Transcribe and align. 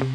What 0.00 0.08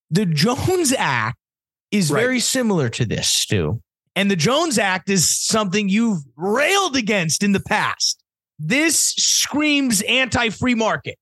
The 0.10 0.26
Jones 0.26 0.92
Act 0.98 1.38
is 1.92 2.12
Right. 2.12 2.22
very 2.22 2.40
similar 2.40 2.90
to 2.90 3.06
this, 3.06 3.28
Stu. 3.28 3.82
And 4.16 4.30
the 4.30 4.36
Jones 4.36 4.78
Act 4.78 5.10
is 5.10 5.30
something 5.30 5.88
you've 5.90 6.22
railed 6.36 6.96
against 6.96 7.44
in 7.44 7.52
the 7.54 7.60
past. 7.62 8.22
This 8.60 8.98
screams 9.18 10.02
anti-free 10.04 10.76
market. 10.76 11.20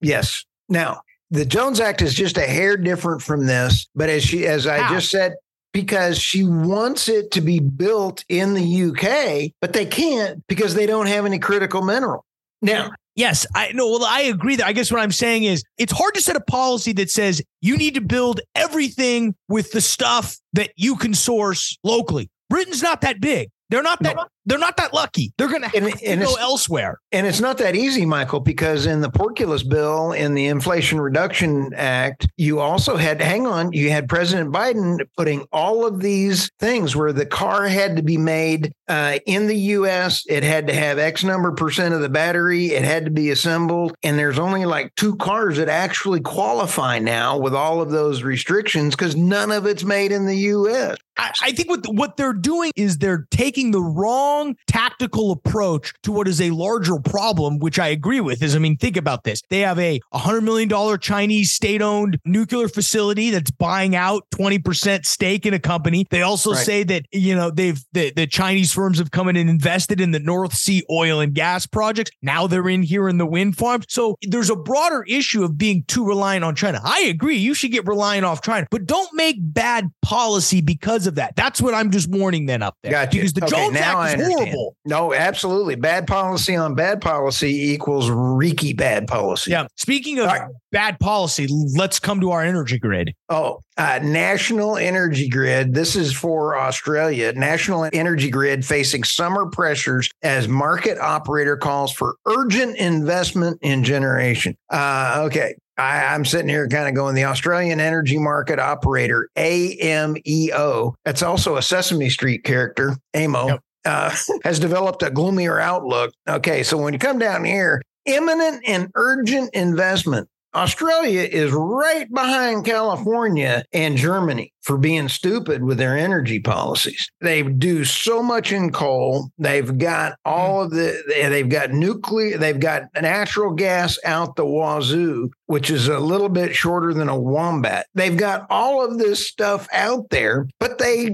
Yes. 0.00 0.44
Now, 0.68 1.02
the 1.30 1.44
Jones 1.44 1.80
Act 1.80 2.02
is 2.02 2.14
just 2.14 2.36
a 2.38 2.46
hair 2.46 2.76
different 2.76 3.22
from 3.22 3.46
this, 3.46 3.86
but 3.94 4.08
as 4.08 4.24
she, 4.24 4.46
as 4.46 4.66
I 4.66 4.78
How? 4.78 4.94
just 4.94 5.10
said, 5.10 5.34
because 5.72 6.18
she 6.18 6.42
wants 6.42 7.08
it 7.08 7.30
to 7.32 7.40
be 7.40 7.60
built 7.60 8.24
in 8.28 8.54
the 8.54 8.82
UK, 8.90 9.52
but 9.60 9.72
they 9.72 9.86
can't 9.86 10.44
because 10.48 10.74
they 10.74 10.86
don't 10.86 11.06
have 11.06 11.26
any 11.26 11.38
critical 11.38 11.82
mineral. 11.82 12.24
Now, 12.62 12.90
Yes, 13.16 13.46
I 13.54 13.72
know. 13.72 13.90
Well, 13.90 14.04
I 14.04 14.22
agree 14.22 14.56
that 14.56 14.66
I 14.66 14.72
guess 14.72 14.90
what 14.90 15.00
I'm 15.00 15.12
saying 15.12 15.44
is 15.44 15.62
it's 15.78 15.92
hard 15.92 16.14
to 16.14 16.22
set 16.22 16.36
a 16.36 16.40
policy 16.40 16.92
that 16.94 17.10
says 17.10 17.42
you 17.60 17.76
need 17.76 17.94
to 17.94 18.00
build 18.00 18.40
everything 18.54 19.34
with 19.48 19.72
the 19.72 19.80
stuff 19.80 20.36
that 20.52 20.70
you 20.76 20.96
can 20.96 21.14
source 21.14 21.76
locally. 21.82 22.30
Britain's 22.48 22.82
not 22.82 23.00
that 23.02 23.20
big. 23.20 23.48
They're 23.68 23.82
not 23.82 24.02
that 24.02 24.16
they're 24.46 24.58
not 24.58 24.76
that 24.78 24.94
lucky. 24.94 25.32
They're 25.36 25.48
gonna 25.48 25.66
have 25.68 25.74
And- 25.74 25.92
to 25.92 26.06
and 26.06 26.22
go 26.22 26.34
elsewhere. 26.36 26.98
And 27.12 27.26
it's 27.26 27.40
not 27.40 27.58
that 27.58 27.74
easy, 27.76 28.06
Michael, 28.06 28.40
because 28.40 28.86
in 28.86 29.00
the 29.00 29.10
Porkulus 29.10 29.68
bill, 29.68 30.12
in 30.12 30.34
the 30.34 30.46
Inflation 30.46 31.00
Reduction 31.00 31.72
Act, 31.74 32.28
you 32.36 32.60
also 32.60 32.96
had, 32.96 33.20
hang 33.20 33.46
on, 33.46 33.72
you 33.72 33.90
had 33.90 34.08
President 34.08 34.52
Biden 34.52 34.98
putting 35.16 35.46
all 35.52 35.84
of 35.86 36.00
these 36.00 36.50
things 36.58 36.94
where 36.96 37.12
the 37.12 37.26
car 37.26 37.66
had 37.68 37.96
to 37.96 38.02
be 38.02 38.16
made 38.16 38.72
uh, 38.88 39.18
in 39.26 39.46
the 39.46 39.56
US, 39.56 40.24
it 40.28 40.42
had 40.42 40.66
to 40.66 40.74
have 40.74 40.98
X 40.98 41.22
number 41.22 41.52
percent 41.52 41.94
of 41.94 42.00
the 42.00 42.08
battery, 42.08 42.72
it 42.72 42.84
had 42.84 43.04
to 43.04 43.10
be 43.10 43.30
assembled. 43.30 43.94
And 44.02 44.18
there's 44.18 44.38
only 44.38 44.64
like 44.66 44.92
two 44.96 45.14
cars 45.16 45.58
that 45.58 45.68
actually 45.68 46.20
qualify 46.20 46.98
now 46.98 47.38
with 47.38 47.54
all 47.54 47.80
of 47.80 47.90
those 47.90 48.22
restrictions 48.22 48.96
because 48.96 49.14
none 49.14 49.52
of 49.52 49.66
it's 49.66 49.84
made 49.84 50.10
in 50.12 50.26
the 50.26 50.36
US. 50.36 50.96
I, 51.16 51.32
I 51.42 51.52
think 51.52 51.68
what 51.68 51.86
what 51.94 52.16
they're 52.16 52.32
doing 52.32 52.72
is 52.76 52.98
they're 52.98 53.26
taking 53.30 53.70
the 53.70 53.80
wrong 53.80 54.29
tactical 54.66 55.32
approach 55.32 55.92
to 56.02 56.12
what 56.12 56.28
is 56.28 56.40
a 56.40 56.50
larger 56.50 56.98
problem, 56.98 57.58
which 57.58 57.78
I 57.78 57.88
agree 57.88 58.20
with. 58.20 58.42
Is 58.42 58.54
I 58.54 58.58
mean, 58.58 58.76
think 58.76 58.96
about 58.96 59.24
this: 59.24 59.42
they 59.50 59.60
have 59.60 59.78
a 59.78 60.00
hundred 60.12 60.42
million 60.42 60.68
dollar 60.68 60.98
Chinese 60.98 61.52
state-owned 61.52 62.18
nuclear 62.24 62.68
facility 62.68 63.30
that's 63.30 63.50
buying 63.50 63.94
out 63.96 64.24
twenty 64.30 64.58
percent 64.58 65.06
stake 65.06 65.46
in 65.46 65.54
a 65.54 65.58
company. 65.58 66.06
They 66.10 66.22
also 66.22 66.52
Right. 66.52 66.66
say 66.66 66.82
that 66.84 67.04
you 67.12 67.34
know 67.34 67.50
they've 67.50 67.80
the, 67.92 68.12
the 68.14 68.26
Chinese 68.26 68.72
firms 68.72 68.98
have 68.98 69.10
come 69.10 69.28
in 69.28 69.36
and 69.36 69.48
invested 69.50 70.00
in 70.00 70.10
the 70.10 70.18
North 70.18 70.54
Sea 70.54 70.82
oil 70.90 71.20
and 71.20 71.34
gas 71.34 71.66
projects. 71.66 72.10
Now 72.22 72.46
they're 72.46 72.68
in 72.68 72.82
here 72.82 73.08
in 73.08 73.18
the 73.18 73.26
wind 73.26 73.56
farms. 73.56 73.86
So 73.88 74.16
there's 74.22 74.50
a 74.50 74.56
broader 74.56 75.04
issue 75.08 75.44
of 75.44 75.56
being 75.58 75.84
too 75.86 76.06
reliant 76.06 76.44
on 76.44 76.54
China. 76.54 76.80
I 76.84 77.00
agree. 77.02 77.36
You 77.36 77.54
should 77.54 77.72
get 77.72 77.86
reliant 77.86 78.24
off 78.24 78.42
China, 78.42 78.66
but 78.70 78.86
don't 78.86 79.08
make 79.14 79.36
bad 79.40 79.88
policy 80.02 80.60
because 80.60 81.06
of 81.06 81.14
that. 81.16 81.36
That's 81.36 81.60
what 81.60 81.74
I'm 81.74 81.90
just 81.90 82.08
warning 82.10 82.46
then 82.46 82.62
up 82.62 82.76
there. 82.82 82.92
Gotcha. 82.92 83.10
Because 83.12 83.32
the 83.32 83.44
Okay, 83.44 83.56
Jones 83.56 83.76
Act 83.76 84.19
is 84.19 84.19
understand. 84.24 84.50
horrible. 84.50 84.76
No, 84.84 85.14
absolutely. 85.14 85.74
Bad 85.74 86.06
policy 86.06 86.56
on 86.56 86.74
bad 86.74 87.00
policy 87.00 87.72
equals 87.72 88.10
reeky 88.10 88.72
bad 88.72 89.06
policy. 89.06 89.50
Yeah. 89.50 89.66
Speaking 89.76 90.18
of 90.18 90.26
right. 90.26 90.48
bad 90.72 90.98
policy, 91.00 91.48
let's 91.74 91.98
come 91.98 92.20
to 92.20 92.30
our 92.30 92.42
energy 92.42 92.78
grid. 92.78 93.14
Oh, 93.28 93.60
uh, 93.76 93.98
National 94.02 94.76
Energy 94.76 95.28
Grid. 95.28 95.72
This 95.72 95.96
is 95.96 96.12
for 96.12 96.58
Australia. 96.58 97.32
National 97.32 97.88
Energy 97.92 98.28
Grid 98.28 98.64
facing 98.64 99.04
summer 99.04 99.46
pressures 99.46 100.10
as 100.22 100.48
market 100.48 100.98
operator 100.98 101.56
calls 101.56 101.92
for 101.92 102.16
urgent 102.26 102.76
investment 102.76 103.58
in 103.62 103.82
generation. 103.82 104.56
Uh, 104.68 105.22
okay. 105.26 105.54
I, 105.78 106.14
am 106.14 106.26
sitting 106.26 106.48
here 106.48 106.68
kind 106.68 106.88
of 106.88 106.94
going 106.94 107.14
the 107.14 107.24
Australian 107.24 107.80
Energy 107.80 108.18
Market 108.18 108.58
Operator, 108.58 109.30
AEMO. 109.36 110.94
That's 111.04 111.22
also 111.22 111.56
a 111.56 111.62
Sesame 111.62 112.10
Street 112.10 112.44
character, 112.44 112.96
AMO. 113.14 113.46
Yep. 113.48 113.60
Uh, 113.84 114.14
has 114.44 114.58
developed 114.58 115.02
a 115.02 115.10
gloomier 115.10 115.58
outlook. 115.58 116.12
Okay, 116.28 116.62
so 116.62 116.76
when 116.76 116.92
you 116.92 116.98
come 116.98 117.18
down 117.18 117.44
here, 117.44 117.82
imminent 118.06 118.62
and 118.66 118.90
urgent 118.94 119.50
investment 119.54 120.28
Australia 120.54 121.20
is 121.20 121.52
right 121.52 122.12
behind 122.12 122.64
California 122.64 123.64
and 123.72 123.96
Germany 123.96 124.52
for 124.62 124.76
being 124.76 125.08
stupid 125.08 125.62
with 125.62 125.78
their 125.78 125.96
energy 125.96 126.38
policies. 126.38 127.10
They 127.20 127.42
do 127.42 127.84
so 127.84 128.22
much 128.22 128.52
in 128.52 128.72
coal. 128.72 129.30
They've 129.38 129.76
got 129.78 130.16
all 130.24 130.62
of 130.62 130.70
the, 130.70 131.02
they've 131.08 131.48
got 131.48 131.72
nuclear, 131.72 132.38
they've 132.38 132.60
got 132.60 132.84
natural 133.00 133.52
gas 133.52 133.98
out 134.04 134.36
the 134.36 134.44
wazoo, 134.44 135.30
which 135.46 135.70
is 135.70 135.88
a 135.88 135.98
little 135.98 136.28
bit 136.28 136.54
shorter 136.54 136.92
than 136.92 137.08
a 137.08 137.18
wombat. 137.18 137.86
They've 137.94 138.16
got 138.16 138.46
all 138.50 138.84
of 138.84 138.98
this 138.98 139.26
stuff 139.26 139.68
out 139.72 140.08
there, 140.10 140.46
but 140.58 140.78
they 140.78 141.10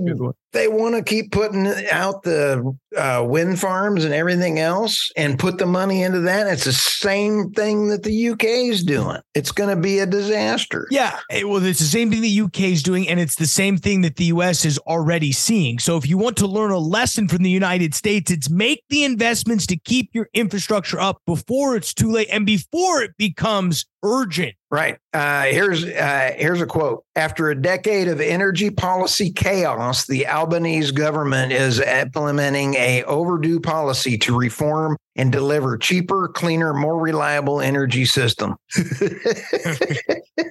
they 0.57 0.69
want 0.69 0.95
to 0.95 1.03
keep 1.03 1.33
putting 1.33 1.67
out 1.93 2.23
the 2.23 2.75
uh, 2.97 3.25
wind 3.29 3.61
farms 3.61 4.05
and 4.05 4.15
everything 4.15 4.59
else 4.59 5.13
and 5.15 5.39
put 5.39 5.59
the 5.59 5.67
money 5.67 6.03
into 6.03 6.21
that. 6.21 6.47
It's 6.47 6.65
the 6.65 6.73
same 6.73 7.51
thing 7.51 7.89
that 7.89 8.03
the 8.03 8.29
UK 8.31 8.45
is 8.45 8.83
doing. 8.83 9.21
It's 9.35 9.53
going 9.53 9.69
to 9.69 9.81
be 9.81 9.99
a 9.99 10.07
disaster. 10.07 10.87
Yeah. 10.91 11.19
Well, 11.45 11.63
it's 11.63 11.79
the 11.79 11.85
same 11.85 12.11
thing 12.11 12.23
the 12.23 12.41
UK 12.41 12.61
is 12.61 12.83
doing, 12.83 13.07
and 13.07 13.21
it's 13.21 13.36
the 13.37 13.47
same 13.47 13.77
thing 13.77 14.03
that 14.03 14.17
the 14.17 14.27
US 14.27 14.65
is 14.65 14.79
already 14.79 15.33
seeing. 15.33 15.79
So 15.79 15.97
if 15.97 16.09
you 16.09 16.19
want 16.19 16.37
to 16.39 16.47
learn 16.47 16.71
a 16.71 16.79
lesson 16.79 17.29
from 17.29 17.43
the 17.43 17.51
United 17.51 17.95
States, 17.95 18.31
it's 18.31 18.51
make 18.51 18.83
the 18.89 19.05
investments 19.05 19.67
to 19.67 19.77
keep 19.77 20.11
your 20.13 20.29
infrastructure 20.35 21.01
up 21.01 21.23
before 21.27 21.77
it's 21.77 21.95
too 21.95 22.11
late 22.11 22.29
and 22.31 22.45
before 22.45 23.03
it 23.03 23.13
becomes 23.17 23.87
urgent. 24.03 24.55
Right. 24.71 24.99
Uh, 25.17 25.45
here's 25.45 25.83
uh, 25.83 26.35
here's 26.37 26.61
a 26.61 26.67
quote. 26.67 27.03
After 27.17 27.49
a 27.49 27.55
decade 27.55 28.07
of 28.09 28.21
energy 28.21 28.69
policy 28.69 29.33
chaos, 29.33 30.07
the 30.07 30.27
Albanese 30.27 30.93
government 30.93 31.53
is 31.53 31.81
implementing 31.81 32.75
a 32.75 33.03
overdue 33.05 33.59
policy 33.59 34.19
to 34.19 34.37
reform 34.37 34.99
and 35.17 35.33
deliver 35.33 35.79
cheaper, 35.79 36.29
cleaner, 36.29 36.75
more 36.75 37.01
reliable 37.01 37.63
energy 37.63 38.05
system. 38.05 38.57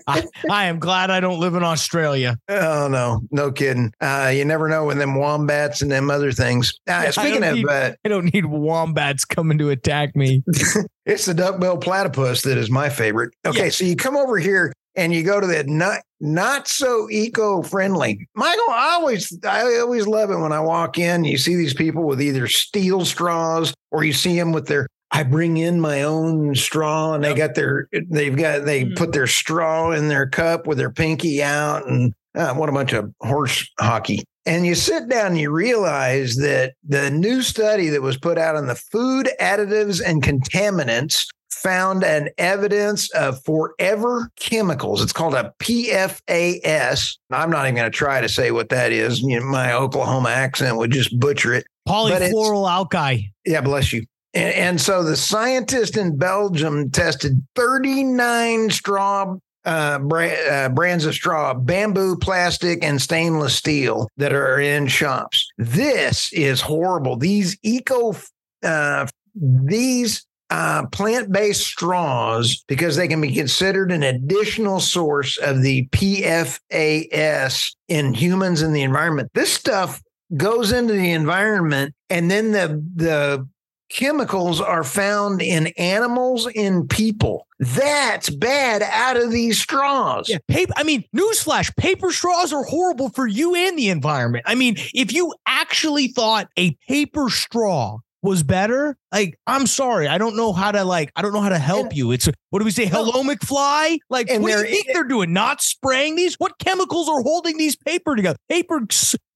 I, 0.08 0.24
I, 0.50 0.66
am 0.66 0.80
glad 0.80 1.12
I 1.12 1.20
don't 1.20 1.40
live 1.40 1.54
in 1.54 1.64
Australia. 1.64 2.38
Oh 2.50 2.88
no, 2.90 3.22
no 3.30 3.52
kidding. 3.52 3.94
Uh, 4.02 4.32
you 4.34 4.44
never 4.46 4.68
know 4.68 4.86
with 4.86 4.98
them 4.98 5.16
wombats 5.16 5.84
and 5.84 5.92
them 5.92 6.10
other 6.10 6.32
things. 6.32 6.74
Uh, 6.88 7.12
speaking 7.12 7.44
of, 7.44 7.56
need, 7.56 7.68
uh, 7.68 7.92
I 8.04 8.10
don't 8.10 8.34
need 8.34 8.48
wombats 8.48 9.26
coming 9.26 9.60
to 9.60 9.70
attack 9.70 10.16
me. 10.16 10.44
it's 11.06 11.26
the 11.26 11.36
duckbill 11.36 11.78
platypus 11.78 12.42
that 12.42 12.58
is 12.58 12.72
my 12.72 12.90
favorite. 12.90 13.34
Okay, 13.46 13.66
yeah. 13.66 13.70
so 13.70 13.86
you 13.86 13.96
come 13.96 14.18
over 14.18 14.38
here 14.38 14.55
and 14.96 15.14
you 15.14 15.24
go 15.24 15.40
to 15.40 15.48
that 15.48 15.68
not 15.68 16.02
not 16.20 16.68
so 16.68 17.10
eco 17.10 17.62
friendly. 17.62 18.28
Michael, 18.36 18.70
I 18.70 18.92
always 18.94 19.38
I 19.46 19.80
always 19.80 20.08
love 20.08 20.32
it 20.32 20.38
when 20.38 20.52
I 20.52 20.60
walk 20.60 20.98
in. 20.98 21.24
You 21.26 21.38
see 21.38 21.56
these 21.56 21.74
people 21.74 22.04
with 22.04 22.22
either 22.22 22.48
steel 22.48 23.06
straws 23.06 23.74
or 23.92 24.04
you 24.04 24.14
see 24.14 24.38
them 24.38 24.52
with 24.52 24.68
their. 24.68 24.88
I 25.12 25.24
bring 25.24 25.58
in 25.58 25.80
my 25.80 26.02
own 26.02 26.56
straw, 26.56 27.14
and 27.14 27.24
they 27.24 27.34
got 27.34 27.56
their 27.56 27.88
they've 28.10 28.36
got 28.36 28.66
they 28.66 28.86
mm. 28.86 28.96
put 28.98 29.14
their 29.14 29.28
straw 29.28 29.92
in 29.92 30.08
their 30.08 30.28
cup 30.28 30.68
with 30.68 30.78
their 30.78 30.90
pinky 30.90 31.44
out, 31.44 31.88
and 31.88 32.14
uh, 32.36 32.54
what 32.54 32.70
a 32.70 32.74
bunch 32.74 32.94
of 32.94 33.14
horse 33.22 33.70
hockey. 33.80 34.24
And 34.48 34.66
you 34.66 34.76
sit 34.76 35.10
down 35.10 35.28
and 35.28 35.40
you 35.40 35.52
realize 35.52 36.36
that 36.38 36.74
the 36.88 37.10
new 37.10 37.42
study 37.42 37.90
that 37.90 38.04
was 38.04 38.18
put 38.18 38.38
out 38.38 38.56
on 38.56 38.68
the 38.68 38.76
food 38.76 39.30
additives 39.40 40.02
and 40.06 40.22
contaminants 40.22 41.26
found 41.66 42.04
an 42.04 42.30
evidence 42.38 43.10
of 43.14 43.44
forever 43.44 44.30
chemicals. 44.40 45.02
It's 45.02 45.12
called 45.12 45.34
a 45.34 45.52
PFAS. 45.58 47.18
I'm 47.32 47.50
not 47.50 47.66
even 47.66 47.74
going 47.74 47.92
to 47.92 47.98
try 47.98 48.22
to 48.22 48.30
say 48.30 48.52
what 48.52 48.70
that 48.70 48.92
is. 48.92 49.22
You 49.22 49.40
know, 49.40 49.48
my 49.48 49.74
Oklahoma 49.74 50.30
accent 50.30 50.78
would 50.78 50.92
just 50.92 51.20
butcher 51.20 51.56
it. 51.56 51.66
Polyfluoroalkyl. 51.88 53.32
Yeah, 53.48 53.62
bless 53.62 53.92
you. 53.92 54.06
And, 54.36 54.54
and, 54.54 54.82
so 54.82 55.04
the 55.04 55.16
scientist 55.16 55.98
in 55.98 56.18
Belgium 56.18 56.92
tested 56.92 57.42
39 57.56 58.70
straw 58.70 59.38
uh, 59.66 59.98
uh, 60.00 60.70
brands 60.70 61.06
of 61.06 61.16
straw, 61.16 61.56
bamboo, 61.56 62.16
plastic, 62.18 62.84
and 62.84 63.02
stainless 63.02 63.56
steel 63.56 64.08
that 64.18 64.34
are 64.34 64.60
in 64.60 64.86
shops. 64.86 65.50
This 65.58 66.32
is 66.32 66.62
horrible. 66.62 67.18
These 67.18 67.58
eco, 67.64 68.16
uh, 68.62 69.08
these 69.34 70.28
uh, 70.56 70.86
plant 70.88 71.34
based 71.34 71.68
straws 71.68 72.64
because 72.70 72.96
they 72.96 73.10
can 73.10 73.20
be 73.20 73.34
considered 73.34 73.92
an 73.92 74.04
additional 74.04 74.80
source 74.80 75.38
of 75.38 75.62
the 75.62 75.86
PFAS 75.90 77.76
in 77.90 78.14
humans 78.14 78.62
and 78.62 78.74
the 78.74 78.82
environment. 78.82 79.30
This 79.34 79.52
stuff 79.52 80.02
goes 80.38 80.72
into 80.72 80.94
the 80.94 81.12
environment 81.12 81.94
and 82.10 82.32
then 82.32 82.54
the 82.54 82.82
the 82.96 83.46
chemicals 83.90 84.62
are 84.62 84.86
found 84.86 85.42
in 85.42 85.68
animals 85.78 86.48
in 86.56 86.88
people. 86.88 87.48
That's 87.60 88.30
bad 88.30 88.82
out 88.82 89.18
of 89.18 89.32
these 89.32 89.60
straws. 89.60 90.30
Yeah, 90.30 90.38
paper, 90.48 90.74
I 90.78 90.84
mean, 90.84 91.04
newsflash, 91.14 91.76
paper 91.76 92.12
straws 92.12 92.54
are 92.54 92.64
horrible 92.64 93.10
for 93.10 93.28
you 93.28 93.56
and 93.56 93.78
the 93.78 93.90
environment. 93.90 94.46
I 94.48 94.56
mean, 94.56 94.78
if 94.94 95.14
you 95.14 95.34
actually 95.46 96.08
thought 96.08 96.48
a 96.58 96.76
paper 96.88 97.30
straw 97.30 98.00
was 98.26 98.44
better, 98.44 98.98
like 99.12 99.38
I'm 99.48 99.68
sorry, 99.68 100.08
I 100.08 100.18
don't 100.18 100.36
know 100.36 100.52
how 100.52 100.72
to 100.72 100.84
like 100.84 101.12
I 101.16 101.22
don't 101.22 101.34
know 101.34 101.42
how 101.42 101.50
to 101.50 101.60
help 101.60 101.88
and, 101.88 101.98
you. 101.98 102.12
It's 102.12 102.28
what 102.50 102.60
do 102.60 102.66
we 102.66 102.72
say? 102.72 102.86
Hello, 102.86 103.24
McFly. 103.24 104.00
Like 104.10 104.30
what 104.30 104.42
do 104.42 104.48
you 104.48 104.64
think 104.64 104.88
they're 104.92 105.04
doing? 105.06 105.32
Not 105.32 105.62
spraying 105.62 106.16
these? 106.16 106.36
What 106.36 106.58
chemicals 106.60 107.08
are 107.08 107.22
holding 107.22 107.58
these 107.58 107.76
paper 107.76 108.16
together? 108.16 108.38
Paper 108.50 108.82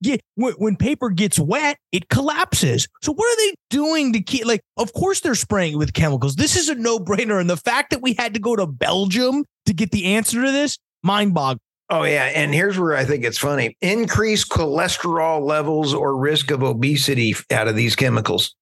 get 0.03 0.21
when 0.35 0.75
paper 0.75 1.09
gets 1.09 1.39
wet, 1.39 1.77
it 1.91 2.09
collapses. 2.09 2.87
So 3.01 3.13
what 3.13 3.25
are 3.25 3.37
they 3.37 3.55
doing 3.69 4.13
to 4.13 4.21
keep? 4.21 4.45
Like, 4.45 4.61
of 4.77 4.91
course 4.93 5.21
they're 5.21 5.35
spraying 5.35 5.77
with 5.77 5.93
chemicals. 5.93 6.35
This 6.35 6.55
is 6.55 6.67
a 6.69 6.75
no 6.75 6.99
brainer, 6.99 7.39
and 7.39 7.49
the 7.49 7.57
fact 7.57 7.91
that 7.91 8.01
we 8.01 8.13
had 8.13 8.33
to 8.33 8.39
go 8.39 8.55
to 8.55 8.67
Belgium 8.67 9.45
to 9.65 9.73
get 9.73 9.91
the 9.91 10.05
answer 10.15 10.43
to 10.43 10.51
this 10.51 10.77
mind 11.03 11.33
boggling. 11.33 11.59
Oh, 11.91 12.03
yeah. 12.03 12.25
And 12.25 12.53
here's 12.53 12.77
where 12.77 12.95
I 12.95 13.03
think 13.03 13.23
it's 13.23 13.37
funny 13.37 13.75
increased 13.81 14.49
cholesterol 14.49 15.41
levels 15.41 15.93
or 15.93 16.15
risk 16.15 16.51
of 16.51 16.61
obesity 16.61 17.35
out 17.51 17.67
of 17.67 17.75
these 17.75 17.95
chemicals. 17.95 18.55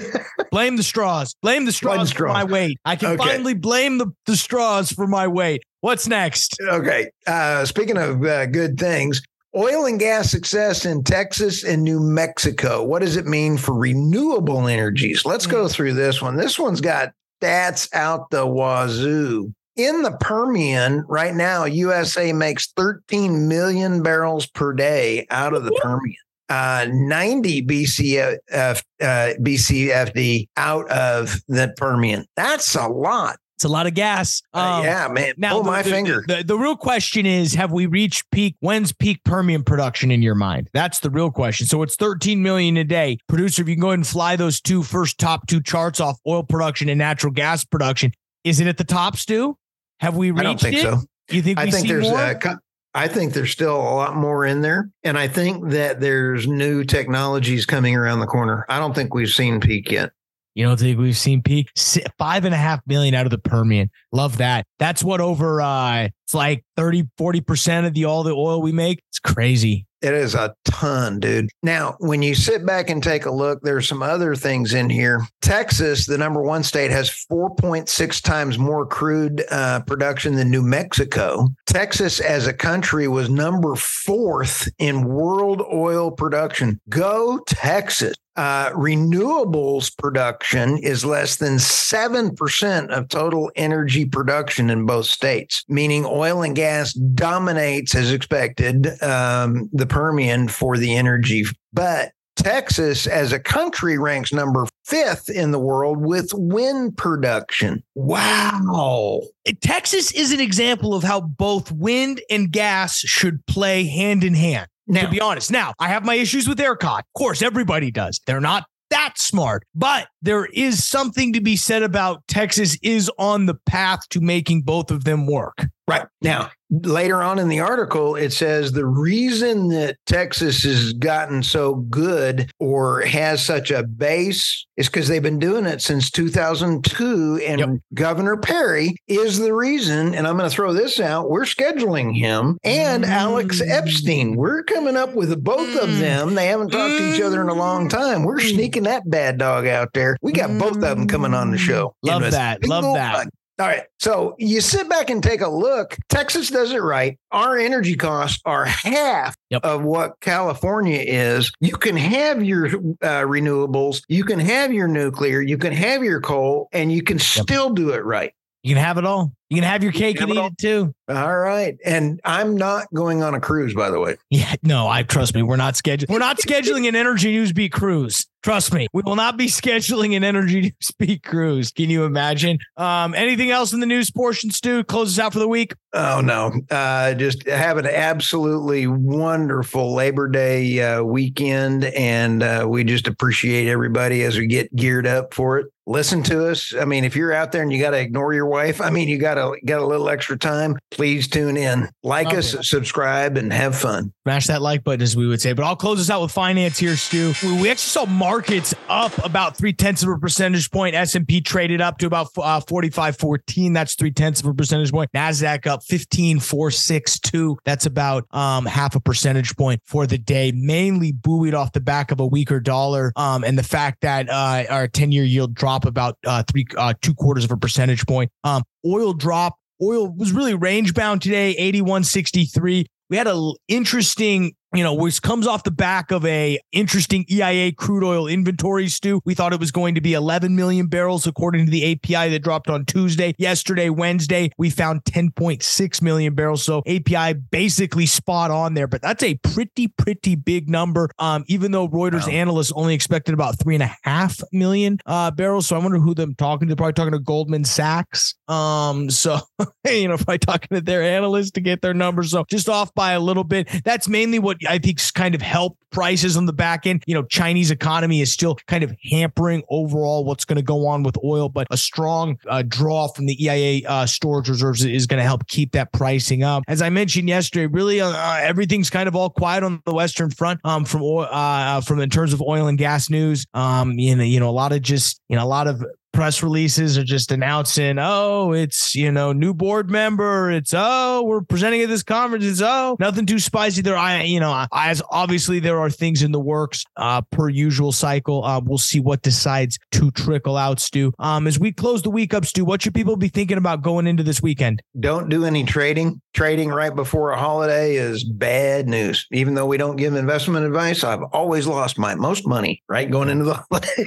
blame 0.50 0.76
the 0.76 0.82
straws. 0.82 1.34
Blame 1.42 1.64
the 1.64 1.72
straws, 1.72 2.12
blame 2.12 2.16
for 2.16 2.28
my 2.28 2.44
weight. 2.44 2.78
I 2.84 2.96
can 2.96 3.12
okay. 3.12 3.24
finally 3.28 3.54
blame 3.54 3.98
the, 3.98 4.12
the 4.26 4.36
straws 4.36 4.92
for 4.92 5.06
my 5.06 5.26
weight. 5.26 5.62
What's 5.80 6.06
next? 6.06 6.56
Okay. 6.62 7.10
Uh, 7.26 7.64
speaking 7.64 7.96
of 7.96 8.24
uh, 8.24 8.46
good 8.46 8.78
things, 8.78 9.22
oil 9.56 9.86
and 9.86 9.98
gas 9.98 10.30
success 10.30 10.84
in 10.84 11.04
Texas 11.04 11.64
and 11.64 11.82
New 11.82 12.00
Mexico. 12.00 12.82
What 12.82 13.00
does 13.00 13.16
it 13.16 13.26
mean 13.26 13.56
for 13.56 13.74
renewable 13.74 14.68
energies? 14.68 15.24
Let's 15.24 15.46
go 15.46 15.62
hmm. 15.62 15.68
through 15.68 15.94
this 15.94 16.20
one. 16.20 16.36
This 16.36 16.58
one's 16.58 16.80
got 16.80 17.12
stats 17.40 17.88
out 17.94 18.30
the 18.30 18.46
wazoo 18.46 19.52
in 19.76 20.02
the 20.02 20.12
Permian 20.20 21.04
right 21.08 21.34
now, 21.34 21.64
USA 21.64 22.32
makes 22.32 22.72
13 22.72 23.48
million 23.48 24.02
barrels 24.02 24.46
per 24.46 24.72
day 24.72 25.26
out 25.30 25.54
of 25.54 25.64
the 25.64 25.72
Permian. 25.82 26.16
Uh, 26.48 26.86
90 26.90 27.62
BCF, 27.66 28.38
uh, 28.52 28.74
BCFD 29.00 30.48
out 30.56 30.88
of 30.90 31.40
the 31.48 31.72
Permian. 31.76 32.26
That's 32.36 32.74
a 32.74 32.86
lot. 32.86 33.38
It's 33.56 33.64
a 33.64 33.68
lot 33.68 33.86
of 33.86 33.94
gas. 33.94 34.42
Uh, 34.52 34.58
um, 34.58 34.80
uh, 34.80 34.82
yeah, 34.82 35.08
man. 35.08 35.34
Now, 35.38 35.52
Pull 35.52 35.64
my 35.64 35.82
the, 35.82 35.90
finger. 35.90 36.24
The, 36.26 36.36
the, 36.36 36.44
the, 36.44 36.58
real 36.58 36.76
question 36.76 37.24
is 37.24 37.54
have 37.54 37.72
we 37.72 37.86
reached 37.86 38.30
peak? 38.30 38.56
When's 38.60 38.92
peak 38.92 39.22
Permian 39.24 39.62
production 39.62 40.10
in 40.10 40.22
your 40.22 40.34
mind? 40.34 40.68
That's 40.74 41.00
the 41.00 41.08
real 41.08 41.30
question. 41.30 41.66
So 41.66 41.82
it's 41.82 41.96
13 41.96 42.42
million 42.42 42.76
a 42.76 42.84
day. 42.84 43.18
Producer, 43.28 43.62
if 43.62 43.68
you 43.68 43.76
can 43.76 43.80
go 43.80 43.88
ahead 43.88 44.00
and 44.00 44.06
fly 44.06 44.36
those 44.36 44.60
two 44.60 44.82
first 44.82 45.18
top 45.18 45.46
two 45.46 45.62
charts 45.62 46.00
off 46.00 46.18
oil 46.26 46.42
production 46.42 46.88
and 46.88 46.98
natural 46.98 47.32
gas 47.32 47.64
production, 47.64 48.12
is 48.42 48.60
it 48.60 48.66
at 48.66 48.76
the 48.76 48.84
top, 48.84 49.16
Stu? 49.16 49.56
Have 50.04 50.16
we 50.16 50.30
reached 50.32 50.40
I 50.40 50.42
don't 50.44 50.60
think 50.60 50.76
it? 50.76 50.82
so. 50.82 50.98
You 51.30 51.40
think 51.40 51.58
I 51.58 51.70
think 51.70 51.88
there's 51.88 52.08
more? 52.08 52.20
A, 52.20 52.60
I 52.94 53.08
think 53.08 53.32
there's 53.32 53.50
still 53.50 53.74
a 53.74 53.94
lot 53.94 54.16
more 54.16 54.44
in 54.44 54.60
there. 54.60 54.90
And 55.02 55.18
I 55.18 55.28
think 55.28 55.70
that 55.70 55.98
there's 56.00 56.46
new 56.46 56.84
technologies 56.84 57.64
coming 57.64 57.96
around 57.96 58.20
the 58.20 58.26
corner. 58.26 58.66
I 58.68 58.78
don't 58.78 58.94
think 58.94 59.14
we've 59.14 59.30
seen 59.30 59.60
peak 59.60 59.90
yet. 59.90 60.12
You 60.54 60.66
don't 60.66 60.78
think 60.78 60.98
we've 60.98 61.16
seen 61.16 61.42
peak? 61.42 61.70
Five 62.18 62.44
and 62.44 62.54
a 62.54 62.58
half 62.58 62.80
million 62.86 63.14
out 63.14 63.26
of 63.26 63.30
the 63.30 63.38
Permian. 63.38 63.90
Love 64.12 64.36
that. 64.36 64.66
That's 64.78 65.02
what 65.02 65.22
over 65.22 65.62
uh 65.62 66.08
It's 66.26 66.34
like 66.34 66.64
30, 66.76 67.04
40% 67.18 67.86
of 67.86 67.94
the 67.94 68.04
all 68.04 68.24
the 68.24 68.32
oil 68.32 68.60
we 68.60 68.72
make. 68.72 69.02
It's 69.08 69.18
crazy. 69.18 69.86
It 70.04 70.12
is 70.12 70.34
a 70.34 70.54
ton, 70.66 71.18
dude. 71.18 71.48
Now, 71.62 71.96
when 71.98 72.20
you 72.20 72.34
sit 72.34 72.66
back 72.66 72.90
and 72.90 73.02
take 73.02 73.24
a 73.24 73.30
look, 73.30 73.62
there's 73.62 73.88
some 73.88 74.02
other 74.02 74.36
things 74.36 74.74
in 74.74 74.90
here. 74.90 75.26
Texas, 75.40 76.04
the 76.04 76.18
number 76.18 76.42
one 76.42 76.62
state, 76.62 76.90
has 76.90 77.08
4.6 77.32 78.22
times 78.22 78.58
more 78.58 78.84
crude 78.84 79.42
uh, 79.50 79.80
production 79.86 80.34
than 80.34 80.50
New 80.50 80.60
Mexico. 80.60 81.48
Texas, 81.74 82.20
as 82.20 82.46
a 82.46 82.52
country, 82.52 83.08
was 83.08 83.28
number 83.28 83.74
fourth 83.74 84.68
in 84.78 85.06
world 85.06 85.60
oil 85.72 86.12
production. 86.12 86.80
Go 86.88 87.40
Texas. 87.48 88.14
Uh, 88.36 88.70
renewables 88.70 89.96
production 89.98 90.78
is 90.78 91.04
less 91.04 91.34
than 91.36 91.54
7% 91.54 92.88
of 92.90 93.08
total 93.08 93.50
energy 93.56 94.04
production 94.04 94.70
in 94.70 94.86
both 94.86 95.06
states, 95.06 95.64
meaning 95.68 96.04
oil 96.06 96.42
and 96.42 96.54
gas 96.54 96.92
dominates, 96.92 97.96
as 97.96 98.12
expected, 98.12 98.86
um, 99.02 99.68
the 99.72 99.86
Permian 99.86 100.46
for 100.46 100.78
the 100.78 100.94
energy. 100.96 101.44
But 101.72 102.12
Texas, 102.36 103.06
as 103.06 103.32
a 103.32 103.38
country, 103.38 103.98
ranks 103.98 104.32
number 104.32 104.66
fifth 104.84 105.30
in 105.30 105.50
the 105.50 105.58
world 105.58 105.98
with 105.98 106.30
wind 106.34 106.96
production. 106.96 107.82
Wow. 107.94 109.22
Texas 109.60 110.12
is 110.12 110.32
an 110.32 110.40
example 110.40 110.94
of 110.94 111.02
how 111.02 111.20
both 111.20 111.70
wind 111.72 112.20
and 112.30 112.50
gas 112.50 112.98
should 112.98 113.44
play 113.46 113.84
hand 113.84 114.24
in 114.24 114.34
hand. 114.34 114.66
Now, 114.86 115.02
to 115.02 115.08
be 115.08 115.20
honest, 115.20 115.50
now 115.50 115.72
I 115.78 115.88
have 115.88 116.04
my 116.04 116.14
issues 116.14 116.46
with 116.46 116.58
ERCOT. 116.58 116.98
Of 116.98 117.12
course, 117.16 117.40
everybody 117.40 117.90
does. 117.90 118.20
They're 118.26 118.40
not 118.40 118.66
that 118.90 119.14
smart, 119.16 119.64
but 119.74 120.08
there 120.20 120.44
is 120.46 120.86
something 120.86 121.32
to 121.32 121.40
be 121.40 121.56
said 121.56 121.82
about 121.82 122.22
Texas 122.28 122.76
is 122.82 123.10
on 123.18 123.46
the 123.46 123.54
path 123.66 124.00
to 124.10 124.20
making 124.20 124.62
both 124.62 124.90
of 124.90 125.04
them 125.04 125.26
work. 125.26 125.66
Right. 125.88 126.06
Now, 126.20 126.50
later 126.82 127.22
on 127.22 127.38
in 127.38 127.48
the 127.48 127.60
article, 127.60 128.16
it 128.16 128.32
says 128.32 128.72
the 128.72 128.86
reason 128.86 129.68
that 129.68 129.96
Texas 130.06 130.62
has 130.62 130.92
gotten 130.94 131.42
so 131.42 131.74
good 131.74 132.50
or 132.58 133.02
has 133.02 133.44
such 133.44 133.70
a 133.70 133.82
base 133.82 134.66
is 134.76 134.88
because 134.88 135.08
they've 135.08 135.22
been 135.22 135.38
doing 135.38 135.66
it 135.66 135.82
since 135.82 136.10
2002. 136.10 137.40
And 137.44 137.60
yep. 137.60 137.68
Governor 137.92 138.36
Perry 138.36 138.96
is 139.06 139.38
the 139.38 139.54
reason. 139.54 140.14
And 140.14 140.26
I'm 140.26 140.36
going 140.36 140.48
to 140.48 140.54
throw 140.54 140.72
this 140.72 141.00
out 141.00 141.30
we're 141.30 141.42
scheduling 141.42 142.16
him 142.16 142.58
and 142.64 143.04
mm. 143.04 143.08
Alex 143.08 143.60
Epstein. 143.60 144.36
We're 144.36 144.62
coming 144.62 144.96
up 144.96 145.14
with 145.14 145.42
both 145.42 145.68
mm. 145.68 145.82
of 145.82 145.98
them. 145.98 146.34
They 146.34 146.46
haven't 146.46 146.70
talked 146.70 146.94
mm. 146.94 146.98
to 146.98 147.14
each 147.14 147.20
other 147.20 147.42
in 147.42 147.48
a 147.48 147.54
long 147.54 147.88
time. 147.88 148.24
We're 148.24 148.38
mm. 148.38 148.54
sneaking 148.54 148.84
that 148.84 149.08
bad 149.08 149.38
dog 149.38 149.66
out 149.66 149.92
there. 149.94 150.16
We 150.22 150.32
got 150.32 150.56
both 150.58 150.76
of 150.76 150.80
them 150.80 151.06
coming 151.06 151.34
on 151.34 151.50
the 151.50 151.58
show. 151.58 151.94
Love 152.02 152.30
that. 152.30 152.66
Love 152.66 152.94
that. 152.94 153.28
All 153.58 153.66
right. 153.66 153.84
So 154.00 154.34
you 154.38 154.60
sit 154.60 154.88
back 154.88 155.10
and 155.10 155.22
take 155.22 155.40
a 155.40 155.48
look. 155.48 155.96
Texas 156.08 156.50
does 156.50 156.72
it 156.72 156.82
right. 156.82 157.18
Our 157.30 157.56
energy 157.56 157.94
costs 157.94 158.40
are 158.44 158.64
half 158.64 159.36
yep. 159.48 159.64
of 159.64 159.82
what 159.84 160.18
California 160.20 160.98
is. 160.98 161.52
You 161.60 161.76
can 161.76 161.96
have 161.96 162.42
your 162.42 162.66
uh, 162.66 163.22
renewables, 163.22 164.02
you 164.08 164.24
can 164.24 164.40
have 164.40 164.72
your 164.72 164.88
nuclear, 164.88 165.40
you 165.40 165.56
can 165.56 165.72
have 165.72 166.02
your 166.02 166.20
coal, 166.20 166.68
and 166.72 166.90
you 166.90 167.02
can 167.02 167.18
yep. 167.18 167.22
still 167.22 167.70
do 167.70 167.90
it 167.90 168.04
right. 168.04 168.34
You 168.64 168.74
can 168.74 168.82
have 168.82 168.98
it 168.98 169.04
all. 169.04 169.30
You 169.50 169.56
can 169.56 169.64
have 169.64 169.82
your 169.82 169.92
cake 169.92 170.20
and 170.20 170.30
eat 170.30 170.38
it, 170.38 170.58
too. 170.58 170.94
All 171.08 171.36
right. 171.36 171.76
And 171.84 172.20
I'm 172.24 172.56
not 172.56 172.86
going 172.94 173.22
on 173.22 173.34
a 173.34 173.40
cruise, 173.40 173.74
by 173.74 173.90
the 173.90 174.00
way. 174.00 174.16
Yeah, 174.30 174.54
no, 174.64 174.88
I 174.88 175.04
trust 175.04 175.32
me. 175.34 175.42
We're 175.42 175.56
not 175.56 175.74
scheduling. 175.74 176.08
We're 176.08 176.18
not 176.18 176.38
scheduling 176.44 176.88
an 176.88 176.96
Energy 176.96 177.30
News 177.30 177.52
Beat 177.52 177.72
cruise. 177.72 178.26
Trust 178.42 178.74
me. 178.74 178.88
We 178.92 179.02
will 179.02 179.14
not 179.14 179.36
be 179.36 179.46
scheduling 179.46 180.16
an 180.16 180.24
Energy 180.24 180.60
News 180.62 180.90
Beat 180.98 181.22
cruise. 181.22 181.70
Can 181.70 181.88
you 181.88 182.04
imagine? 182.04 182.58
Um, 182.76 183.14
anything 183.14 183.50
else 183.50 183.72
in 183.72 183.80
the 183.80 183.86
news 183.86 184.10
portion, 184.10 184.50
Stu? 184.50 184.82
Close 184.82 185.16
us 185.16 185.24
out 185.24 185.32
for 185.34 185.38
the 185.38 185.48
week. 185.48 185.74
Oh 185.92 186.20
no. 186.20 186.52
Uh, 186.70 187.14
just 187.14 187.46
have 187.46 187.78
an 187.78 187.86
absolutely 187.86 188.88
wonderful 188.88 189.94
Labor 189.94 190.26
Day 190.26 190.82
uh, 190.82 191.02
weekend, 191.04 191.84
and 191.84 192.42
uh, 192.42 192.66
we 192.68 192.82
just 192.82 193.06
appreciate 193.06 193.68
everybody 193.68 194.24
as 194.24 194.36
we 194.36 194.46
get 194.48 194.74
geared 194.74 195.06
up 195.06 195.32
for 195.32 195.58
it. 195.58 195.66
Listen 195.86 196.22
to 196.24 196.48
us. 196.48 196.74
I 196.74 196.86
mean, 196.86 197.04
if 197.04 197.14
you're 197.14 197.32
out 197.32 197.52
there 197.52 197.62
and 197.62 197.72
you 197.72 197.80
got 197.80 197.90
to 197.90 198.00
ignore 198.00 198.32
your 198.32 198.46
wife, 198.46 198.80
I 198.80 198.90
mean, 198.90 199.08
you 199.08 199.18
got 199.18 199.33
to 199.34 199.56
got 199.64 199.80
a 199.80 199.86
little 199.86 200.08
extra 200.08 200.38
time, 200.38 200.78
please 200.90 201.28
tune 201.28 201.56
in, 201.56 201.88
like 202.02 202.28
Love 202.28 202.36
us, 202.36 202.54
it. 202.54 202.64
subscribe, 202.64 203.36
and 203.36 203.52
have 203.52 203.76
fun. 203.76 204.12
Smash 204.24 204.46
that 204.46 204.62
like 204.62 204.84
button, 204.84 205.02
as 205.02 205.16
we 205.16 205.26
would 205.26 205.40
say. 205.40 205.52
But 205.52 205.64
I'll 205.64 205.76
close 205.76 205.98
this 205.98 206.10
out 206.10 206.22
with 206.22 206.32
finance 206.32 206.78
here, 206.78 206.96
Stu. 206.96 207.34
We 207.42 207.70
actually 207.70 207.76
saw 207.76 208.06
markets 208.06 208.74
up 208.88 209.12
about 209.24 209.56
three 209.56 209.72
tenths 209.72 210.02
of 210.02 210.08
a 210.08 210.18
percentage 210.18 210.70
point. 210.70 210.94
S 210.94 211.14
and 211.14 211.26
P 211.26 211.40
traded 211.40 211.80
up 211.80 211.98
to 211.98 212.06
about 212.06 212.28
uh, 212.36 212.60
forty 212.60 212.90
five 212.90 213.18
fourteen. 213.18 213.72
That's 213.72 213.94
three 213.94 214.12
tenths 214.12 214.40
of 214.40 214.46
a 214.46 214.54
percentage 214.54 214.92
point. 214.92 215.10
Nasdaq 215.14 215.66
up 215.66 215.82
fifteen 215.82 216.40
four 216.40 216.70
six 216.70 217.18
two. 217.18 217.58
That's 217.64 217.86
about 217.86 218.26
um, 218.30 218.66
half 218.66 218.94
a 218.94 219.00
percentage 219.00 219.56
point 219.56 219.80
for 219.84 220.06
the 220.06 220.18
day. 220.18 220.52
Mainly 220.54 221.12
buoyed 221.12 221.54
off 221.54 221.72
the 221.72 221.80
back 221.80 222.10
of 222.10 222.20
a 222.20 222.26
weaker 222.26 222.60
dollar 222.60 223.12
um, 223.16 223.44
and 223.44 223.58
the 223.58 223.62
fact 223.62 224.00
that 224.02 224.28
uh, 224.30 224.64
our 224.70 224.88
ten 224.88 225.12
year 225.12 225.24
yield 225.24 225.54
drop 225.54 225.84
about 225.84 226.16
uh, 226.26 226.42
three 226.50 226.66
uh, 226.76 226.94
two 227.02 227.14
quarters 227.14 227.44
of 227.44 227.50
a 227.50 227.56
percentage 227.56 228.06
point. 228.06 228.30
Um, 228.42 228.62
oil 228.84 229.12
drop 229.12 229.56
Oil 229.82 230.08
was 230.08 230.32
really 230.32 230.54
range 230.54 230.94
bound 230.94 231.22
today, 231.22 231.54
81.63. 231.58 232.86
We 233.10 233.16
had 233.16 233.26
an 233.26 233.54
interesting 233.68 234.52
you 234.74 234.82
know, 234.82 234.92
which 234.92 235.22
comes 235.22 235.46
off 235.46 235.62
the 235.62 235.70
back 235.70 236.10
of 236.10 236.24
a 236.26 236.58
interesting 236.72 237.24
EIA 237.30 237.72
crude 237.72 238.04
oil 238.04 238.26
inventory 238.26 238.88
Stu. 238.88 239.20
We 239.24 239.34
thought 239.34 239.52
it 239.52 239.60
was 239.60 239.70
going 239.70 239.94
to 239.94 240.00
be 240.00 240.14
11 240.14 240.56
million 240.56 240.88
barrels 240.88 241.26
according 241.26 241.66
to 241.66 241.70
the 241.70 241.92
API 241.92 242.30
that 242.30 242.40
dropped 242.40 242.68
on 242.68 242.84
Tuesday. 242.84 243.34
Yesterday, 243.38 243.88
Wednesday, 243.88 244.50
we 244.58 244.70
found 244.70 245.04
10.6 245.04 246.02
million 246.02 246.34
barrels. 246.34 246.64
So 246.64 246.82
API 246.86 247.34
basically 247.34 248.06
spot 248.06 248.50
on 248.50 248.74
there, 248.74 248.88
but 248.88 249.00
that's 249.00 249.22
a 249.22 249.36
pretty, 249.36 249.88
pretty 249.88 250.34
big 250.34 250.68
number. 250.68 251.08
Um, 251.18 251.44
even 251.46 251.70
though 251.70 251.88
Reuters 251.88 252.26
wow. 252.26 252.32
analysts 252.32 252.72
only 252.72 252.94
expected 252.94 253.34
about 253.34 253.58
three 253.58 253.74
and 253.74 253.82
a 253.82 253.94
half 254.02 254.40
million 254.52 254.98
uh, 255.06 255.30
barrels. 255.30 255.68
So 255.68 255.76
I 255.76 255.78
wonder 255.78 255.98
who 255.98 256.14
them 256.14 256.34
talking 256.34 256.68
to. 256.68 256.76
Probably 256.76 256.94
talking 256.94 257.12
to 257.12 257.20
Goldman 257.20 257.64
Sachs. 257.64 258.34
Um, 258.48 259.08
so 259.10 259.38
you 259.86 260.08
know, 260.08 260.16
probably 260.16 260.38
talking 260.38 260.68
to 260.74 260.80
their 260.80 261.02
analysts 261.02 261.52
to 261.52 261.60
get 261.60 261.80
their 261.80 261.94
numbers. 261.94 262.32
So 262.32 262.44
just 262.50 262.68
off 262.68 262.92
by 262.94 263.12
a 263.12 263.20
little 263.20 263.44
bit. 263.44 263.68
That's 263.84 264.08
mainly 264.08 264.38
what 264.40 264.63
I 264.66 264.78
think 264.78 264.98
it's 264.98 265.10
kind 265.10 265.34
of 265.34 265.42
helped 265.42 265.78
prices 265.90 266.36
on 266.36 266.46
the 266.46 266.52
back 266.52 266.86
end. 266.86 267.02
You 267.06 267.14
know, 267.14 267.22
Chinese 267.22 267.70
economy 267.70 268.20
is 268.20 268.32
still 268.32 268.56
kind 268.66 268.84
of 268.84 268.92
hampering 269.10 269.62
overall 269.70 270.24
what's 270.24 270.44
going 270.44 270.56
to 270.56 270.62
go 270.62 270.86
on 270.86 271.02
with 271.02 271.16
oil, 271.24 271.48
but 271.48 271.66
a 271.70 271.76
strong 271.76 272.38
uh, 272.48 272.62
draw 272.66 273.08
from 273.08 273.26
the 273.26 273.44
EIA 273.44 273.88
uh, 273.88 274.06
storage 274.06 274.48
reserves 274.48 274.84
is 274.84 275.06
going 275.06 275.18
to 275.18 275.24
help 275.24 275.46
keep 275.46 275.72
that 275.72 275.92
pricing 275.92 276.42
up. 276.42 276.64
As 276.68 276.82
I 276.82 276.90
mentioned 276.90 277.28
yesterday, 277.28 277.66
really 277.66 278.00
uh, 278.00 278.08
uh, 278.08 278.40
everything's 278.42 278.90
kind 278.90 279.08
of 279.08 279.16
all 279.16 279.30
quiet 279.30 279.62
on 279.62 279.82
the 279.86 279.94
Western 279.94 280.30
front 280.30 280.60
um, 280.64 280.84
from 280.84 281.02
oil, 281.02 281.28
uh, 281.30 281.80
from 281.80 282.00
in 282.00 282.10
terms 282.10 282.32
of 282.32 282.42
oil 282.42 282.66
and 282.66 282.76
gas 282.76 283.08
news. 283.08 283.46
Um, 283.54 283.92
you 283.92 284.16
know, 284.16 284.24
you 284.24 284.40
know, 284.40 284.48
a 284.48 284.52
lot 284.52 284.72
of 284.72 284.82
just 284.82 285.20
you 285.28 285.36
know 285.36 285.44
a 285.44 285.46
lot 285.46 285.66
of 285.66 285.84
press 286.14 286.42
releases 286.42 286.96
are 286.96 287.04
just 287.04 287.32
announcing, 287.32 287.98
oh, 287.98 288.52
it's, 288.52 288.94
you 288.94 289.10
know, 289.10 289.32
new 289.32 289.52
board 289.52 289.90
member. 289.90 290.50
It's, 290.50 290.72
oh, 290.74 291.24
we're 291.24 291.42
presenting 291.42 291.82
at 291.82 291.88
this 291.88 292.04
conference. 292.04 292.44
It's, 292.44 292.62
oh, 292.62 292.96
nothing 293.00 293.26
too 293.26 293.40
spicy 293.40 293.82
there. 293.82 293.96
I, 293.96 294.22
you 294.22 294.40
know, 294.40 294.66
as 294.72 295.02
obviously 295.10 295.58
there 295.58 295.78
are 295.80 295.90
things 295.90 296.22
in 296.22 296.32
the 296.32 296.40
works 296.40 296.84
uh, 296.96 297.20
per 297.32 297.48
usual 297.48 297.90
cycle. 297.92 298.44
Uh, 298.44 298.60
we'll 298.64 298.78
see 298.78 299.00
what 299.00 299.22
decides 299.22 299.76
to 299.90 300.10
trickle 300.12 300.56
out, 300.56 300.80
Stu. 300.80 301.12
Um, 301.18 301.46
as 301.46 301.58
we 301.58 301.72
close 301.72 302.02
the 302.02 302.10
week 302.10 302.32
up, 302.32 302.46
Stu, 302.46 302.64
what 302.64 302.80
should 302.80 302.94
people 302.94 303.16
be 303.16 303.28
thinking 303.28 303.58
about 303.58 303.82
going 303.82 304.06
into 304.06 304.22
this 304.22 304.40
weekend? 304.40 304.82
Don't 304.98 305.28
do 305.28 305.44
any 305.44 305.64
trading. 305.64 306.22
Trading 306.32 306.68
right 306.68 306.94
before 306.94 307.30
a 307.30 307.38
holiday 307.38 307.96
is 307.96 308.24
bad 308.24 308.88
news. 308.88 309.26
Even 309.32 309.54
though 309.54 309.66
we 309.66 309.76
don't 309.76 309.96
give 309.96 310.14
investment 310.14 310.64
advice, 310.64 311.02
I've 311.04 311.22
always 311.32 311.66
lost 311.66 311.98
my 311.98 312.14
most 312.14 312.46
money 312.46 312.82
right 312.88 313.10
going 313.10 313.28
into 313.28 313.44
the 313.44 313.54
holiday. 313.70 314.06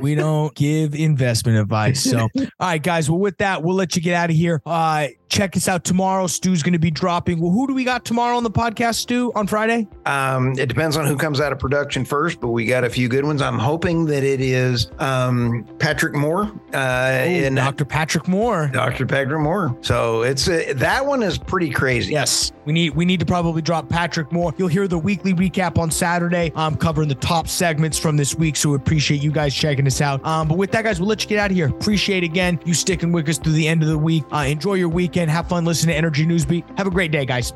we 0.00 0.14
don't 0.14 0.54
give 0.54 0.94
investment 0.94 1.45
investment 1.46 1.58
advice. 1.58 2.02
So, 2.02 2.28
all 2.36 2.48
right, 2.60 2.82
guys. 2.82 3.10
Well, 3.10 3.18
with 3.18 3.38
that, 3.38 3.62
we'll 3.62 3.76
let 3.76 3.96
you 3.96 4.02
get 4.02 4.14
out 4.14 4.30
of 4.30 4.36
here. 4.36 4.62
Uh, 4.64 5.08
check 5.28 5.56
us 5.56 5.68
out 5.68 5.84
tomorrow. 5.84 6.26
Stu's 6.26 6.62
going 6.62 6.72
to 6.72 6.78
be 6.78 6.90
dropping. 6.90 7.40
Well, 7.40 7.50
who 7.50 7.66
do 7.66 7.74
we 7.74 7.84
got 7.84 8.04
tomorrow 8.04 8.36
on 8.36 8.42
the 8.42 8.50
podcast, 8.50 8.96
Stu, 8.96 9.32
on 9.34 9.46
Friday? 9.46 9.86
Um, 10.06 10.52
it 10.58 10.66
depends 10.66 10.96
on 10.96 11.06
who 11.06 11.16
comes 11.16 11.40
out 11.40 11.52
of 11.52 11.58
production 11.58 12.04
first, 12.04 12.40
but 12.40 12.48
we 12.48 12.66
got 12.66 12.84
a 12.84 12.90
few 12.90 13.08
good 13.08 13.24
ones. 13.24 13.42
I'm 13.42 13.58
hoping 13.58 14.06
that 14.06 14.22
it 14.22 14.40
is 14.40 14.90
um, 14.98 15.66
Patrick 15.78 16.14
Moore. 16.14 16.44
Uh, 16.72 17.24
oh, 17.26 17.50
Dr. 17.54 17.84
Patrick 17.84 18.28
Moore. 18.28 18.68
Dr. 18.72 19.06
Patrick 19.06 19.40
Moore. 19.40 19.76
So 19.80 20.22
it's 20.22 20.48
a, 20.48 20.72
that 20.74 21.04
one 21.04 21.22
is 21.22 21.38
pretty 21.38 21.70
crazy. 21.70 22.12
Yes, 22.12 22.52
we 22.64 22.72
need 22.72 22.90
we 22.90 23.04
need 23.04 23.20
to 23.20 23.26
probably 23.26 23.62
drop 23.62 23.88
Patrick 23.88 24.32
Moore. 24.32 24.52
You'll 24.58 24.68
hear 24.68 24.88
the 24.88 24.98
weekly 24.98 25.34
recap 25.34 25.78
on 25.78 25.90
Saturday. 25.90 26.52
I'm 26.54 26.76
covering 26.76 27.08
the 27.08 27.14
top 27.14 27.48
segments 27.48 27.98
from 27.98 28.16
this 28.16 28.34
week, 28.34 28.56
so 28.56 28.70
we 28.70 28.76
appreciate 28.76 29.22
you 29.22 29.30
guys 29.30 29.54
checking 29.54 29.86
us 29.86 30.00
out. 30.00 30.24
Um, 30.24 30.48
but 30.48 30.58
with 30.58 30.72
that, 30.72 30.82
guys, 30.82 31.00
we'll 31.00 31.08
let 31.08 31.22
you 31.22 31.28
get 31.28 31.38
out 31.38 31.50
of 31.50 31.56
here. 31.56 31.68
Appreciate 31.68 32.24
again 32.24 32.60
you 32.64 32.74
sticking 32.74 33.12
with 33.12 33.28
us 33.28 33.38
through 33.38 33.52
the 33.52 33.68
end 33.68 33.82
of 33.82 33.88
the 33.88 33.98
week. 33.98 34.24
Uh, 34.32 34.38
enjoy 34.48 34.74
your 34.74 34.88
weekend. 35.16 35.30
Have 35.30 35.48
fun 35.48 35.64
listening 35.64 35.94
to 35.94 35.96
Energy 35.96 36.26
Newsbeat. 36.26 36.64
Have 36.76 36.86
a 36.86 36.90
great 36.90 37.10
day, 37.10 37.24
guys. 37.24 37.52